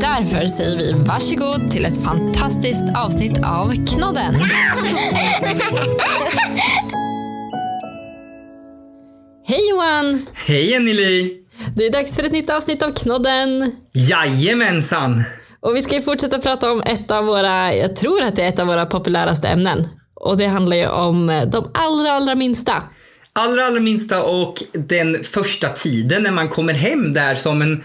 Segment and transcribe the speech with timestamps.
[0.00, 4.34] Därför säger vi varsågod till ett fantastiskt avsnitt av Knodden.
[9.44, 10.26] Hej Johan!
[10.34, 11.36] Hej Anneli!
[11.76, 13.72] Det är dags för ett nytt avsnitt av Knodden.
[13.92, 15.22] Jajamensan!
[15.60, 18.48] Och vi ska ju fortsätta prata om ett av våra, jag tror att det är
[18.48, 19.88] ett av våra populäraste ämnen.
[20.14, 22.82] Och det handlar ju om de allra, allra minsta.
[23.32, 27.84] Allra, allra minsta och den första tiden när man kommer hem där som en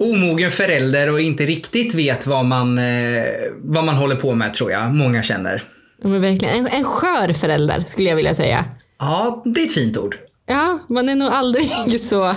[0.00, 3.24] omogen förälder och inte riktigt vet vad man, eh,
[3.62, 5.62] vad man håller på med tror jag många känner.
[6.02, 6.54] Ja, men verkligen.
[6.54, 8.64] En, en skör förälder skulle jag vilja säga.
[8.98, 10.16] Ja, det är ett fint ord.
[10.46, 12.34] Ja, man är nog aldrig så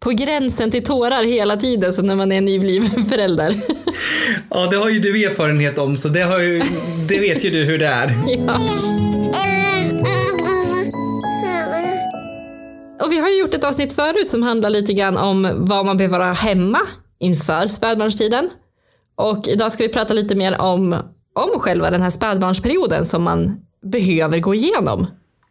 [0.00, 3.54] på gränsen till tårar hela tiden som när man är en nybliven förälder.
[4.50, 6.62] Ja, det har ju du erfarenhet om så det, har ju,
[7.08, 8.14] det vet ju du hur det är.
[8.46, 8.60] Ja.
[13.04, 15.96] Och vi har ju gjort ett avsnitt förut som handlar lite grann om vad man
[15.96, 16.80] behöver vara hemma
[17.24, 18.50] inför spädbarnstiden.
[19.16, 20.92] Och idag ska vi prata lite mer om,
[21.34, 25.06] om själva den här spädbarnsperioden som man behöver gå igenom.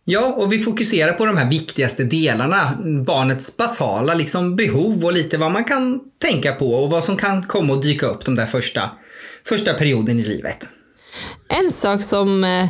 [0.06, 5.38] Ja, och vi fokuserar på de här viktigaste delarna, barnets basala liksom, behov och lite
[5.38, 8.46] vad man kan tänka på och vad som kan komma att dyka upp de där
[8.46, 8.92] första,
[9.48, 10.68] första perioden i livet.
[11.50, 12.68] En sak som eh,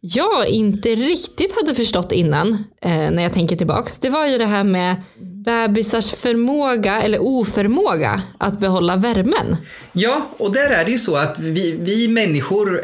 [0.00, 2.52] jag inte riktigt hade förstått innan
[2.82, 4.96] eh, när jag tänker tillbaks, det var ju det här med
[5.44, 9.56] bebisars förmåga eller oförmåga att behålla värmen.
[9.92, 12.80] Ja, och där är det ju så att vi, vi människor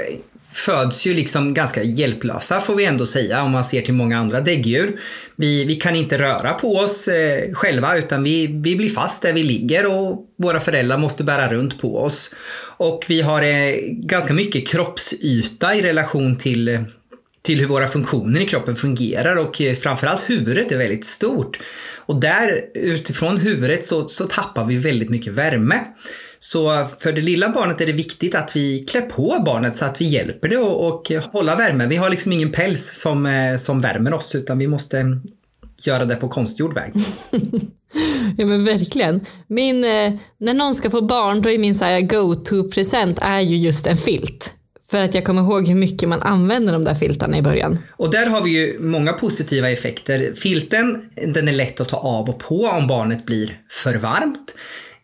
[0.52, 4.40] föds ju liksom ganska hjälplösa får vi ändå säga om man ser till många andra
[4.40, 5.00] däggdjur.
[5.36, 9.32] Vi, vi kan inte röra på oss eh, själva utan vi, vi blir fast där
[9.32, 12.30] vi ligger och våra föräldrar måste bära runt på oss.
[12.76, 16.84] Och vi har eh, ganska mycket kroppsyta i relation till
[17.42, 21.60] till hur våra funktioner i kroppen fungerar och eh, framförallt huvudet är väldigt stort.
[21.96, 25.80] Och där utifrån huvudet så, så tappar vi väldigt mycket värme.
[26.38, 30.00] Så för det lilla barnet är det viktigt att vi klär på barnet så att
[30.00, 31.88] vi hjälper det och, och hålla värmen.
[31.88, 35.20] Vi har liksom ingen päls som, eh, som värmer oss utan vi måste
[35.84, 36.92] göra det på konstgjord väg.
[38.36, 39.20] ja men verkligen.
[39.46, 43.96] Min, eh, när någon ska få barn då är min go-to-present är ju just en
[43.96, 44.54] filt.
[44.90, 47.78] För att jag kommer ihåg hur mycket man använder de där filtarna i början.
[47.96, 50.34] Och där har vi ju många positiva effekter.
[50.36, 54.54] Filten, den är lätt att ta av och på om barnet blir för varmt.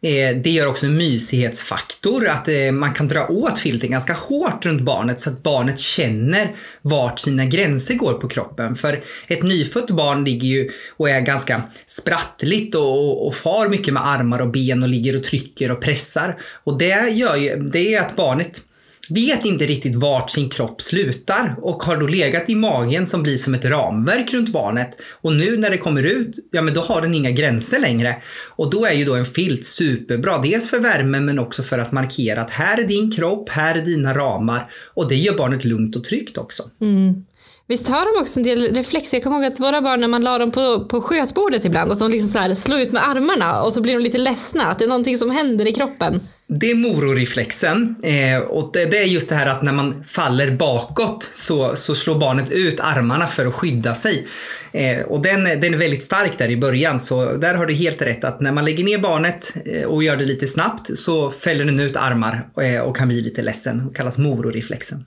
[0.01, 4.67] Eh, det gör också en mysighetsfaktor, att eh, man kan dra åt filten ganska hårt
[4.67, 8.77] runt barnet så att barnet känner vart sina gränser går på kroppen.
[8.77, 14.07] För ett nyfött barn ligger ju och är ganska sprattligt och, och far mycket med
[14.07, 16.39] armar och ben och ligger och trycker och pressar.
[16.65, 18.63] Och det gör ju, det är att barnet
[19.11, 23.37] vet inte riktigt vart sin kropp slutar och har då legat i magen som blir
[23.37, 24.91] som ett ramverk runt barnet.
[25.11, 28.22] Och nu när det kommer ut, ja men då har den inga gränser längre.
[28.56, 31.93] Och då är ju då en filt superbra, dels för värmen men också för att
[31.93, 34.71] markera att här är din kropp, här är dina ramar.
[34.95, 36.71] Och det gör barnet lugnt och tryggt också.
[36.81, 37.25] Mm.
[37.69, 39.16] Visst har de också en del reflexer?
[39.16, 41.99] Jag kommer ihåg att våra barn när man la dem på, på skötbordet ibland, att
[41.99, 44.78] de liksom så här slår ut med armarna och så blir de lite ledsna, att
[44.78, 46.21] det är någonting som händer i kroppen.
[46.49, 50.50] Det är mororeflexen eh, och det, det, är just det här att när man faller
[50.50, 54.27] bakåt så, så slår barnet ut armarna för att skydda sig.
[54.72, 58.03] Eh, och den, den är väldigt stark där i början så där har du helt
[58.03, 61.65] rätt att när man lägger ner barnet eh, och gör det lite snabbt så fäller
[61.65, 65.04] den ut armar eh, och kan bli lite ledsen och kallas mororeflexen.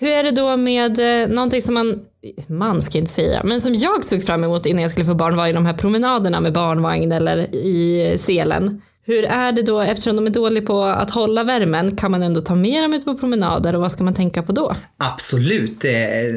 [0.00, 2.00] Hur är det då med eh, någonting som man,
[2.46, 5.36] man ska inte säga, men som jag såg fram emot innan jag skulle få barn
[5.36, 8.82] var ju de här promenaderna med barnvagn eller i selen.
[9.08, 12.40] Hur är det då, eftersom de är dåliga på att hålla värmen, kan man ändå
[12.40, 14.74] ta med dem ut på promenader och vad ska man tänka på då?
[14.96, 15.84] Absolut.
[15.84, 15.90] Eh,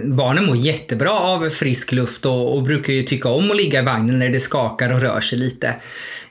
[0.04, 3.86] barnen mår jättebra av frisk luft och, och brukar ju tycka om att ligga i
[3.86, 5.76] vagnen när det skakar och rör sig lite.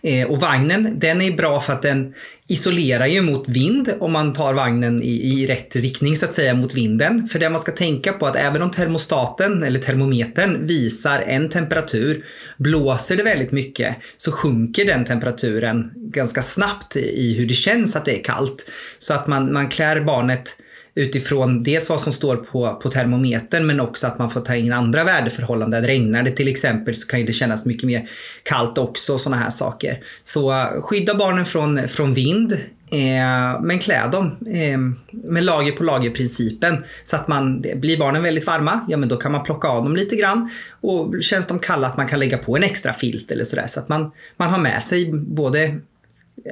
[0.02, 2.14] Eh, och vagnen, den är bra för att den
[2.50, 6.54] isolerar ju mot vind om man tar vagnen i, i rätt riktning så att säga
[6.54, 7.28] mot vinden.
[7.28, 12.24] För det man ska tänka på att även om termostaten eller termometern visar en temperatur,
[12.56, 18.04] blåser det väldigt mycket så sjunker den temperaturen ganska snabbt i hur det känns att
[18.04, 18.70] det är kallt.
[18.98, 20.56] Så att man, man klär barnet
[20.94, 24.72] utifrån dels vad som står på, på termometern men också att man får ta in
[24.72, 25.84] andra väderförhållanden.
[25.84, 28.10] Regnar det till exempel så kan det kännas mycket mer
[28.42, 29.98] kallt också och sådana här saker.
[30.22, 32.52] Så eh, skydda barnen från, från vind.
[32.92, 34.78] Eh, men klä dem eh,
[35.10, 36.84] med lager på lager principen.
[37.04, 39.96] Så att man, blir barnen väldigt varma, ja men då kan man plocka av dem
[39.96, 40.50] lite grann.
[40.80, 43.66] Och känns de kalla att man kan lägga på en extra filt eller sådär.
[43.66, 45.80] Så att man, man har med sig både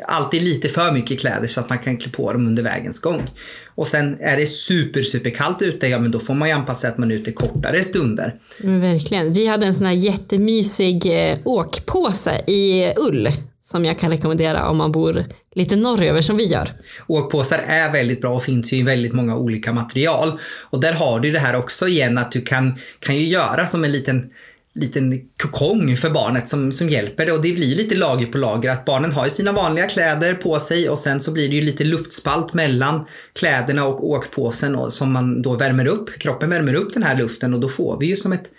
[0.06, 3.31] alltid lite för mycket kläder så att man kan klä på dem under vägens gång.
[3.75, 6.81] Och sen är det super, super kallt ute, ja men då får man ju anpassa
[6.81, 8.35] sig att man är ute kortare stunder.
[8.58, 9.32] Men verkligen.
[9.32, 13.29] Vi hade en sån här jättemysig eh, åkpåse i ull
[13.61, 15.25] som jag kan rekommendera om man bor
[15.55, 16.69] lite norröver som vi gör.
[17.06, 20.40] Åkpåsar är väldigt bra och finns ju i väldigt många olika material.
[20.70, 23.85] Och där har du det här också igen att du kan, kan ju göra som
[23.85, 24.31] en liten
[24.75, 28.70] liten kokong för barnet som, som hjälper det och det blir lite lager på lager
[28.70, 31.61] att barnen har ju sina vanliga kläder på sig och sen så blir det ju
[31.61, 36.19] lite luftspalt mellan kläderna och åkpåsen och, som man då värmer upp.
[36.19, 38.50] Kroppen värmer upp den här luften och då får vi ju som ett,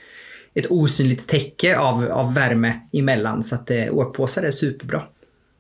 [0.54, 5.04] ett osynligt täcke av, av värme emellan så att eh, åkpåsar är superbra.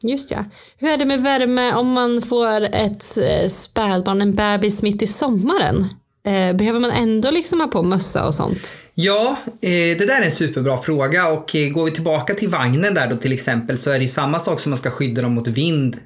[0.03, 0.45] Just ja.
[0.77, 5.07] Hur är det med värme om man får ett eh, spädbarn, en bebis mitt i
[5.07, 5.85] sommaren?
[6.25, 8.75] Eh, behöver man ändå liksom ha på mössa och sånt?
[9.01, 12.93] Ja, eh, det där är en superbra fråga och eh, går vi tillbaka till vagnen
[12.93, 15.47] där då till exempel så är det samma sak som man ska skydda dem mot
[15.47, 15.97] vind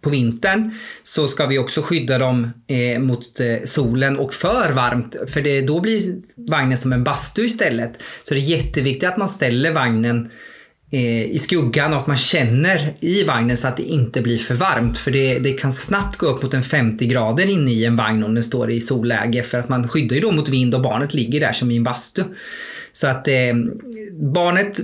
[0.00, 5.16] på vintern så ska vi också skydda dem eh, mot eh, solen och för varmt
[5.26, 6.00] för det, då blir
[6.50, 7.92] vagnen som en bastu istället.
[8.22, 10.30] Så det är jätteviktigt att man ställer vagnen Eh,
[10.94, 14.54] Eh, i skuggan och att man känner i vagnen så att det inte blir för
[14.54, 14.98] varmt.
[14.98, 18.24] För det, det kan snabbt gå upp mot en 50 grader inne i en vagn
[18.24, 21.14] om den står i solläge för att man skyddar ju då mot vind och barnet
[21.14, 22.22] ligger där som i en bastu.
[22.92, 23.54] Så att eh,
[24.12, 24.80] barnet,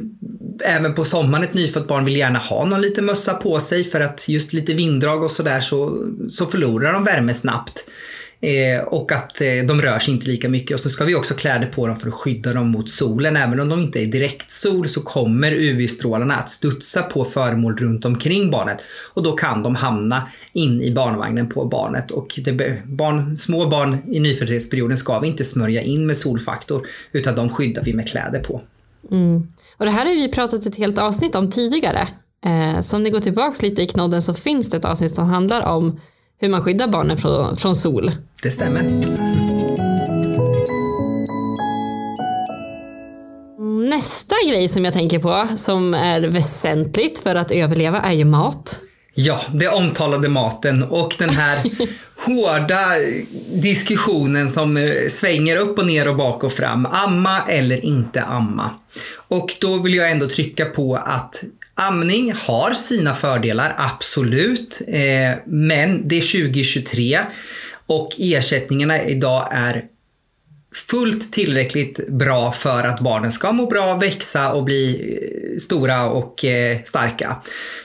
[0.64, 4.00] även på sommaren, ett nyfött barn vill gärna ha någon liten mössa på sig för
[4.00, 7.84] att just lite vinddrag och sådär så, så förlorar de värme snabbt.
[8.40, 10.75] Eh, och att eh, de rör sig inte lika mycket.
[10.75, 13.37] Och så ska vi också kläder på dem för att skydda dem mot solen.
[13.37, 18.05] Även om de inte är direkt sol så kommer UV-strålarna att studsa på föremål runt
[18.05, 18.79] omkring barnet.
[19.14, 22.11] Och då kan de hamna in i barnvagnen på barnet.
[22.11, 27.35] Och det, barn, små barn i nyföddhetsperioden ska vi inte smörja in med solfaktor utan
[27.35, 28.61] de skyddar vi med kläder på.
[29.11, 29.49] Mm.
[29.76, 32.08] Och det här har vi pratat ett helt avsnitt om tidigare.
[32.44, 35.25] Eh, så om ni går tillbaka lite i knodden så finns det ett avsnitt som
[35.25, 36.00] handlar om
[36.40, 38.11] hur man skyddar barnen från, från sol.
[38.43, 38.82] Det stämmer.
[43.88, 48.82] Nästa grej som jag tänker på som är väsentligt för att överleva är ju mat.
[49.14, 51.58] Ja, det omtalade maten och den här
[52.26, 52.87] hårda
[53.52, 56.87] diskussionen som eh, svänger upp och ner och bak och fram.
[56.87, 58.70] Amma eller inte amma.
[59.29, 61.44] Och då vill jag ändå trycka på att
[61.80, 64.82] Amning har sina fördelar, absolut.
[64.88, 67.20] Eh, men det är 2023
[67.86, 69.84] och ersättningarna idag är
[70.75, 75.19] fullt tillräckligt bra för att barnen ska må bra, växa och bli
[75.54, 77.36] eh, stora och eh, starka.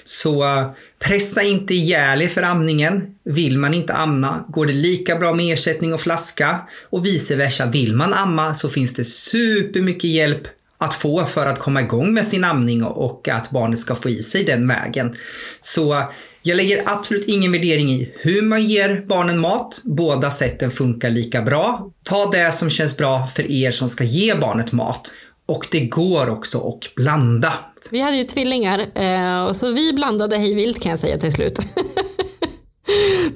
[0.03, 0.69] Så eh,
[0.99, 3.15] pressa inte ihjäl er för amningen.
[3.23, 6.59] Vill man inte amna går det lika bra med ersättning och flaska
[6.89, 7.65] och vice versa.
[7.65, 10.47] Vill man amma så finns det supermycket hjälp
[10.83, 14.24] att få för att komma igång med sin amning och att barnet ska få i
[14.24, 15.15] sig den vägen.
[15.62, 16.03] Så
[16.41, 19.81] jag lägger absolut ingen värdering i hur man ger barnen mat.
[19.83, 21.91] Båda sätten funkar lika bra.
[22.03, 25.12] Ta det som känns bra för er som ska ge barnet mat.
[25.45, 27.53] Och det går också att blanda.
[27.91, 31.33] Vi hade ju tvillingar eh, och så vi blandade hej vilt kan jag säga till
[31.33, 31.59] slut.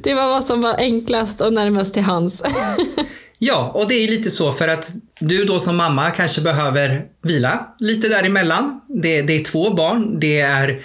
[0.04, 2.44] Det var vad som var enklast och närmast till hands.
[3.39, 7.68] Ja, och det är lite så för att du då som mamma kanske behöver vila
[7.80, 8.81] lite däremellan.
[8.88, 10.81] Det, det är två barn, det är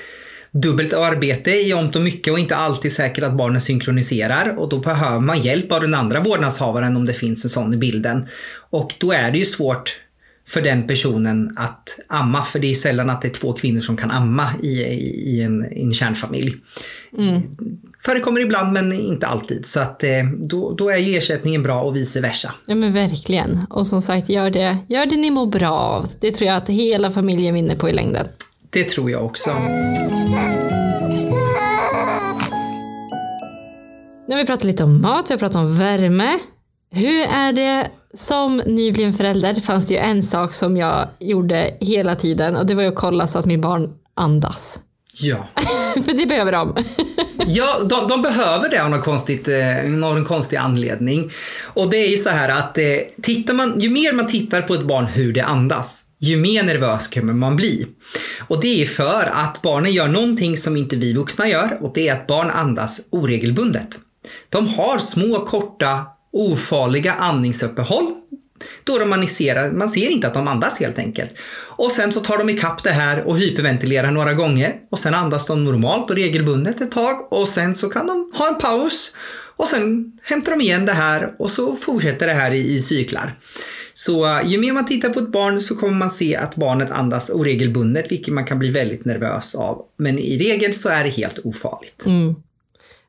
[0.50, 4.78] dubbelt arbete i omt och mycket och inte alltid säkert att barnen synkroniserar och då
[4.78, 8.26] behöver man hjälp av den andra vårdnadshavaren om det finns en sån i bilden.
[8.70, 9.96] Och då är det ju svårt
[10.48, 13.96] för den personen att amma, för det är sällan att det är två kvinnor som
[13.96, 16.56] kan amma i, i, i en, i en kärnfamilj.
[17.18, 17.40] Mm.
[18.04, 19.66] Förekommer ibland men inte alltid.
[19.66, 22.54] Så att, eh, då, då är ju ersättningen bra och vice versa.
[22.66, 23.66] Ja men verkligen.
[23.70, 26.06] Och som sagt, gör det, gör det ni mår bra av.
[26.20, 28.26] Det tror jag att hela familjen vinner på i längden.
[28.70, 29.50] Det tror jag också.
[34.28, 36.38] Nu har vi pratat lite om mat, vi har pratat om värme.
[36.90, 42.14] Hur är det som nybliven förälder fanns det ju en sak som jag gjorde hela
[42.14, 44.78] tiden och det var ju att kolla så att min barn andas.
[45.12, 45.48] Ja.
[46.04, 46.74] För det behöver de.
[47.46, 51.30] ja, de, de, behöver det av någon, konstigt, eh, någon konstig anledning.
[51.62, 52.84] Och det är ju så här att eh,
[53.22, 57.08] tittar man, ju mer man tittar på ett barn hur det andas, ju mer nervös
[57.08, 57.86] kommer man bli.
[58.48, 62.08] Och det är för att barnen gör någonting som inte vi vuxna gör och det
[62.08, 63.98] är att barn andas oregelbundet.
[64.48, 68.21] De har små korta ofarliga andningsuppehåll
[68.84, 71.34] då de maniserar, man ser inte att de andas helt enkelt.
[71.76, 75.46] Och sen så tar de ikapp det här och hyperventilerar några gånger och sen andas
[75.46, 79.12] de normalt och regelbundet ett tag och sen så kan de ha en paus
[79.56, 83.38] och sen hämtar de igen det här och så fortsätter det här i, i cyklar.
[83.94, 86.90] Så eh, ju mer man tittar på ett barn så kommer man se att barnet
[86.90, 89.82] andas oregelbundet, vilket man kan bli väldigt nervös av.
[89.96, 92.06] Men i regel så är det helt ofarligt.
[92.06, 92.34] Mm.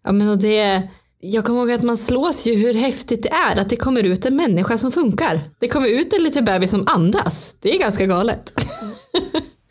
[0.03, 0.89] Ja, men och det,
[1.25, 4.25] jag kommer ihåg att man slås ju hur häftigt det är att det kommer ut
[4.25, 5.39] en människa som funkar.
[5.59, 7.55] Det kommer ut en liten bebis som andas.
[7.59, 8.51] Det är ganska galet.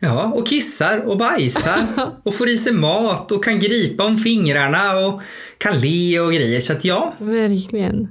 [0.04, 1.78] Ja, och kissar och bajsar
[2.25, 5.21] och får i sig mat och kan gripa om fingrarna och
[5.59, 6.61] kan le och grejer.
[6.61, 7.14] Så att ja.
[7.21, 8.09] Verkligen.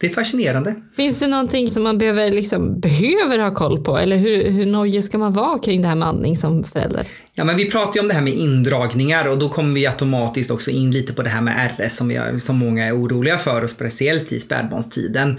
[0.00, 0.74] Det är fascinerande.
[0.96, 3.98] Finns det någonting som man behöver, liksom, behöver ha koll på?
[3.98, 7.06] Eller hur, hur nojig ska man vara kring det här med andning som förälder?
[7.34, 10.50] Ja, men vi pratar ju om det här med indragningar och då kommer vi automatiskt
[10.50, 13.62] också in lite på det här med RS som, vi som många är oroliga för
[13.62, 15.38] och speciellt i spädbarnstiden.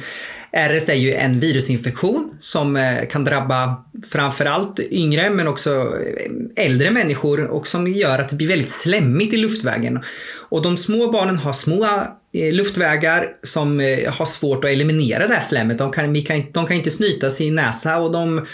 [0.53, 6.91] RS är ju en virusinfektion som eh, kan drabba framförallt yngre men också eh, äldre
[6.91, 9.99] människor och som gör att det blir väldigt slemmigt i luftvägen.
[10.49, 11.85] Och de små barnen har små
[12.33, 15.77] eh, luftvägar som har svårt att eliminera det här slemmet.
[15.77, 16.13] De kan,
[16.51, 18.45] de kan inte snyta sin näsa och de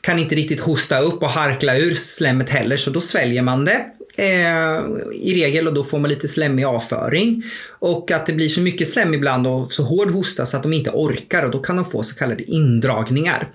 [0.00, 3.86] kan inte riktigt hosta upp och harkla ur slemmet heller så då sväljer man det
[4.16, 4.80] eh,
[5.12, 7.42] i regel och då får man lite slemmig avföring.
[7.78, 10.72] Och att det blir så mycket slem ibland och så hård hosta så att de
[10.72, 13.52] inte orkar och då kan de få så kallade indragningar.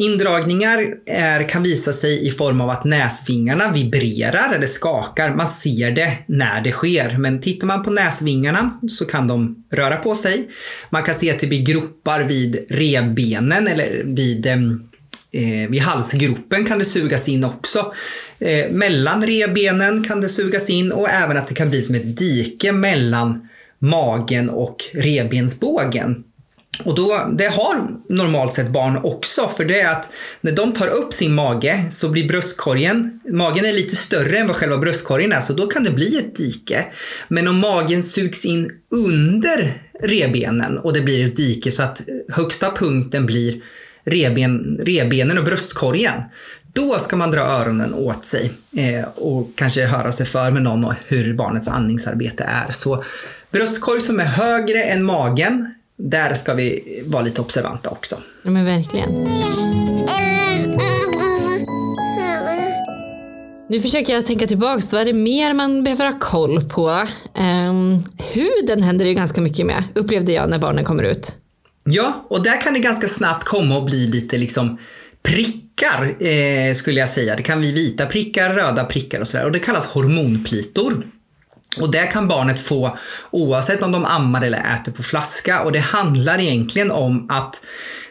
[0.00, 5.34] Indragningar är, kan visa sig i form av att näsvingarna vibrerar eller skakar.
[5.34, 9.96] Man ser det när det sker, men tittar man på näsvingarna så kan de röra
[9.96, 10.48] på sig.
[10.90, 14.87] Man kan se att det blir gropar vid revbenen eller vid ehm,
[15.32, 17.92] Eh, vid halsgropen kan det sugas in också.
[18.38, 22.16] Eh, mellan rebenen kan det sugas in och även att det kan bli som ett
[22.16, 26.24] dike mellan magen och rebensbågen.
[26.84, 30.08] Och då, det har normalt sett barn också, för det är att
[30.40, 34.56] när de tar upp sin mage så blir bröstkorgen, magen är lite större än vad
[34.56, 36.84] själva bröstkorgen är, så då kan det bli ett dike.
[37.28, 42.70] Men om magen sugs in under rebenen och det blir ett dike så att högsta
[42.70, 43.62] punkten blir
[44.10, 46.22] reben, rebenen och bröstkorgen.
[46.72, 50.84] Då ska man dra öronen åt sig eh, och kanske höra sig för med någon
[50.84, 52.72] om hur barnets andningsarbete är.
[52.72, 53.04] Så
[53.50, 58.16] bröstkorg som är högre än magen, där ska vi vara lite observanta också.
[58.42, 59.28] Ja men verkligen.
[63.70, 66.88] Nu försöker jag tänka tillbaks, vad är det mer man behöver ha koll på?
[67.70, 71.36] Um, huden händer det ju ganska mycket med, upplevde jag när barnen kommer ut.
[71.90, 74.78] Ja, och där kan det ganska snabbt komma och bli lite liksom
[75.22, 77.36] prickar eh, skulle jag säga.
[77.36, 79.44] Det kan bli vita prickar, röda prickar och sådär.
[79.44, 81.06] Och det kallas hormonplitor.
[81.80, 82.98] Och det kan barnet få
[83.30, 85.60] oavsett om de ammar eller äter på flaska.
[85.60, 87.60] Och det handlar egentligen om att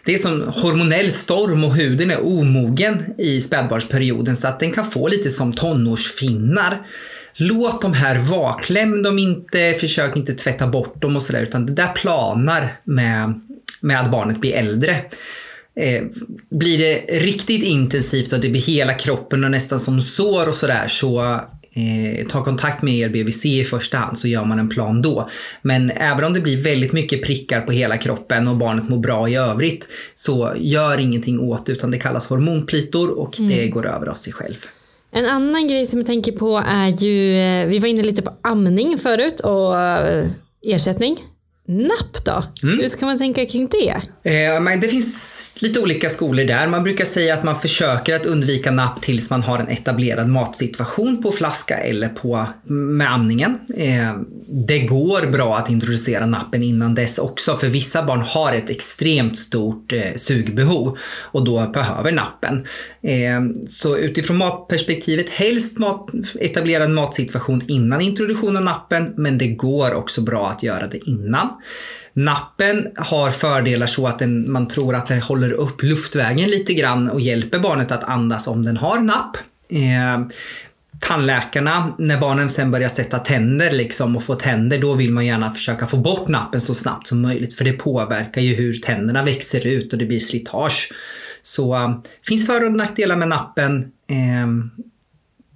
[0.05, 4.91] det är som hormonell storm och huden är omogen i spädbarnsperioden så att den kan
[4.91, 6.87] få lite som tonårsfinnar.
[7.39, 11.65] Låt de här vara, kläm dem inte, försök inte tvätta bort dem och sådär utan
[11.65, 13.41] det där planar med
[13.81, 14.95] med att barnet blir äldre.
[15.79, 16.03] Eh,
[16.49, 20.87] blir det riktigt intensivt och det blir hela kroppen och nästan som sår och sådär
[20.87, 21.21] så
[21.77, 25.29] eh, ta kontakt med er BVC i första hand så gör man en plan då.
[25.61, 29.29] Men även om det blir väldigt mycket prickar på hela kroppen och barnet mår bra
[29.29, 33.51] i övrigt så gör ingenting åt utan det kallas hormonplitor och mm.
[33.51, 34.65] det går över av sig själv.
[35.11, 38.31] En annan grej som jag tänker på är ju, eh, vi var inne lite på
[38.41, 40.27] amning förut och eh,
[40.65, 41.17] ersättning
[41.69, 42.67] Napp då?
[42.67, 42.79] Mm.
[42.79, 43.93] Hur ska man tänka kring det?
[44.31, 46.67] Eh, men det finns lite olika skolor där.
[46.67, 51.23] Man brukar säga att man försöker att undvika napp tills man har en etablerad matsituation
[51.23, 53.59] på flaska eller på, med amningen.
[53.77, 54.13] Eh,
[54.47, 59.37] det går bra att introducera nappen innan dess också för vissa barn har ett extremt
[59.37, 62.65] stort eh, sugbehov och då behöver nappen.
[63.01, 66.09] Eh, så utifrån matperspektivet helst mat,
[66.39, 71.56] etablerad matsituation innan introduktion av nappen men det går också bra att göra det innan.
[72.13, 77.09] Nappen har fördelar så att den, man tror att den håller upp luftvägen lite grann
[77.09, 79.37] och hjälper barnet att andas om den har napp.
[79.69, 80.27] Eh,
[80.99, 85.53] tandläkarna, när barnen sen börjar sätta tänder liksom och få tänder, då vill man gärna
[85.53, 89.67] försöka få bort nappen så snabbt som möjligt för det påverkar ju hur tänderna växer
[89.67, 90.91] ut och det blir slitage.
[91.41, 93.91] Så eh, finns för och nackdelar med nappen.
[94.09, 94.47] Eh,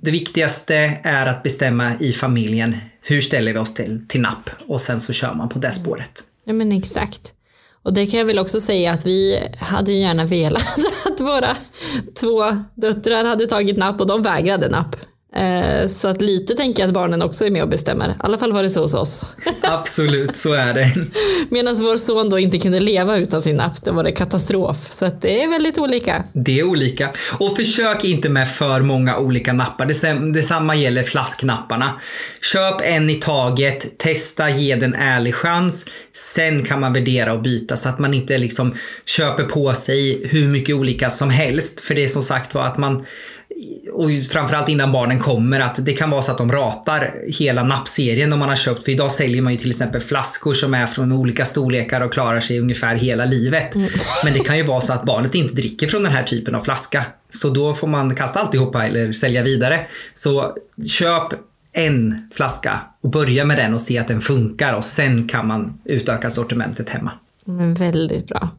[0.01, 4.81] det viktigaste är att bestämma i familjen hur ställer vi oss till, till napp och
[4.81, 6.24] sen så kör man på det spåret.
[6.46, 7.34] Ja men exakt.
[7.84, 11.55] Och det kan jag väl också säga att vi hade gärna velat att våra
[12.20, 12.43] två
[12.75, 14.96] döttrar hade tagit napp och de vägrade napp.
[15.35, 18.09] Eh, så att lite tänker jag att barnen också är med och bestämmer.
[18.09, 19.35] I alla fall var det så hos oss.
[19.61, 20.93] Absolut, så är det.
[21.50, 24.88] Medan vår son då inte kunde leva utan sin app, då var det katastrof.
[24.91, 26.23] Så att det är väldigt olika.
[26.33, 27.11] Det är olika.
[27.39, 29.85] Och försök inte med för många olika nappar.
[30.33, 32.01] Detsamma gäller flaskknapparna.
[32.53, 35.85] Köp en i taget, testa, ge den en ärlig chans.
[36.11, 40.47] Sen kan man värdera och byta så att man inte liksom köper på sig hur
[40.47, 41.79] mycket olika som helst.
[41.79, 43.05] För det är som sagt var att man
[43.91, 48.33] och framförallt innan barnen kommer att det kan vara så att de ratar hela nappserien
[48.33, 48.83] om man har köpt.
[48.83, 52.39] För idag säljer man ju till exempel flaskor som är från olika storlekar och klarar
[52.39, 53.75] sig ungefär hela livet.
[53.75, 53.89] Mm.
[54.24, 56.62] Men det kan ju vara så att barnet inte dricker från den här typen av
[56.62, 57.05] flaska.
[57.29, 59.88] Så då får man kasta alltihopa eller sälja vidare.
[60.13, 60.55] Så
[60.86, 61.33] köp
[61.74, 65.79] en flaska och börja med den och se att den funkar och sen kan man
[65.86, 67.12] utöka sortimentet hemma.
[67.48, 68.50] Mm, väldigt bra.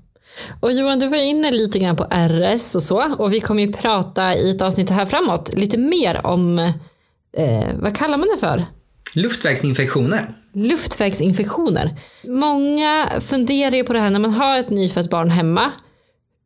[0.61, 3.73] Och Johan, du var inne lite grann på RS och så och vi kommer ju
[3.73, 6.59] prata i ett avsnitt här framåt lite mer om,
[7.37, 8.65] eh, vad kallar man det för?
[9.15, 10.35] Luftvägsinfektioner.
[10.55, 11.97] Luftvägsinfektioner.
[12.25, 15.73] Många funderar ju på det här när man har ett nyfött barn hemma.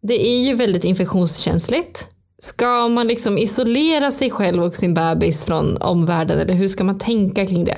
[0.03, 2.09] Det är ju väldigt infektionskänsligt.
[2.39, 6.99] Ska man liksom isolera sig själv och sin bebis från omvärlden eller hur ska man
[6.99, 7.77] tänka kring det?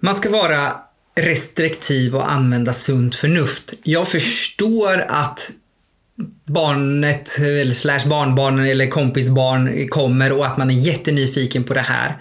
[0.00, 0.72] Man ska vara
[1.14, 3.74] restriktiv och använda sunt förnuft.
[3.82, 5.50] Jag förstår att
[6.44, 12.18] barnet eller slash barnbarnen eller kompisbarn kommer och att man är jättenyfiken på det här.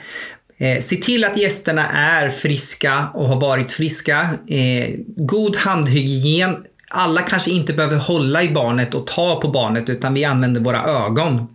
[0.58, 4.30] Eh, se till att gästerna är friska och har varit friska.
[4.48, 6.66] Eh, god handhygien.
[6.90, 10.84] Alla kanske inte behöver hålla i barnet och ta på barnet utan vi använder våra
[10.84, 11.48] ögon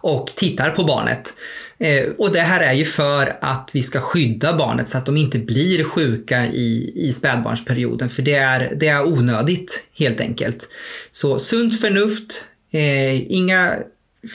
[0.00, 1.34] och tittar på barnet.
[1.80, 5.16] Eh, och det här är ju för att vi ska skydda barnet så att de
[5.16, 8.10] inte blir sjuka i, i spädbarnsperioden.
[8.10, 10.68] För det är, det är onödigt helt enkelt.
[11.10, 13.76] Så sunt förnuft, eh, inga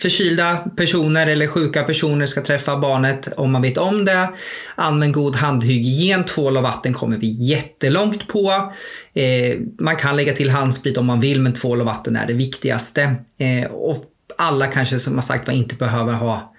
[0.01, 4.29] förkylda personer eller sjuka personer ska träffa barnet om man vet om det.
[4.75, 8.73] Använd god handhygien, tvål och vatten kommer vi jättelångt på.
[9.13, 12.33] Eh, man kan lägga till handsprit om man vill men tvål och vatten är det
[12.33, 13.15] viktigaste.
[13.37, 14.05] Eh, och
[14.37, 16.52] alla kanske som har sagt var inte behöver ha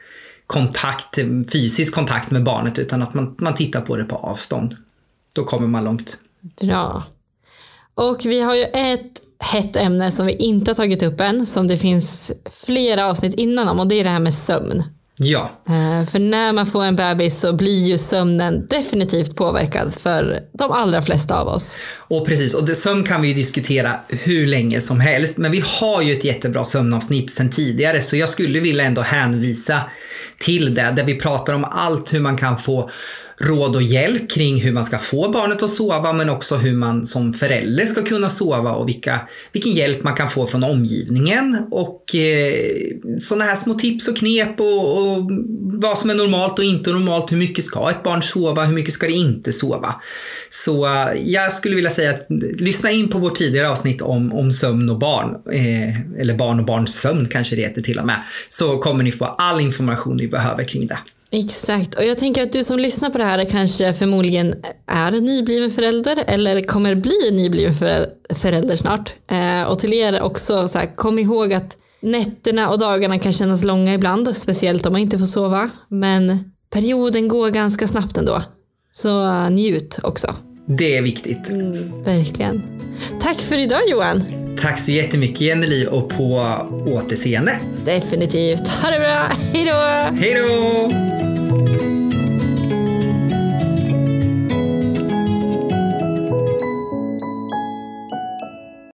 [0.46, 1.18] kontakt,
[1.52, 4.76] fysisk kontakt med barnet utan att man, man tittar på det på avstånd.
[5.34, 6.18] Då kommer man långt.
[6.60, 7.02] Bra.
[7.94, 11.66] Och vi har ju ett hett ämne som vi inte har tagit upp än, som
[11.66, 14.82] det finns flera avsnitt innan om och det är det här med sömn.
[15.16, 15.60] Ja.
[15.68, 20.70] Eh, för när man får en bebis så blir ju sömnen definitivt påverkad för de
[20.70, 21.76] allra flesta av oss.
[21.96, 25.64] Och precis, och det, sömn kan vi ju diskutera hur länge som helst, men vi
[25.66, 29.80] har ju ett jättebra sömnavsnitt sedan tidigare så jag skulle vilja ändå hänvisa
[30.38, 32.90] till det, där vi pratar om allt hur man kan få
[33.38, 37.06] råd och hjälp kring hur man ska få barnet att sova men också hur man
[37.06, 39.20] som förälder ska kunna sova och vilka,
[39.52, 42.54] vilken hjälp man kan få från omgivningen och eh,
[43.18, 47.32] sådana här små tips och knep och, och, vad som är normalt och inte normalt.
[47.32, 48.64] Hur mycket ska ett barn sova?
[48.64, 49.94] Hur mycket ska det inte sova?
[50.48, 52.26] Så eh, jag skulle vilja säga att
[52.58, 56.66] lyssna in på vårt tidigare avsnitt om, om sömn och barn, eh, eller barn och
[56.66, 60.28] barns sömn kanske det heter till och med, så kommer ni få all information ni
[60.28, 60.98] behöver kring det.
[61.36, 64.54] Exakt, och jag tänker att du som lyssnar på det här kanske förmodligen
[64.86, 67.74] är nybliven förälder eller kommer bli nybliven
[68.34, 69.14] förälder snart.
[69.30, 73.64] Eh, och till er också, så här, kom ihåg att nätterna och dagarna kan kännas
[73.64, 75.70] långa ibland, speciellt om man inte får sova.
[75.88, 78.42] Men perioden går ganska snabbt ändå.
[78.92, 80.34] Så eh, njut också.
[80.66, 81.48] Det är viktigt.
[81.48, 82.62] Mm, verkligen.
[83.20, 84.22] Tack för idag Johan.
[84.62, 87.60] Tack så jättemycket Jenneli och på återseende.
[87.84, 88.68] Definitivt.
[88.68, 89.30] Ha det bra.
[89.52, 90.16] Hej då!
[90.16, 91.83] Hej då!